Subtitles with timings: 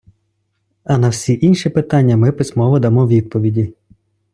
[0.83, 3.73] А на всі інші питання ми письмово дамо відповіді.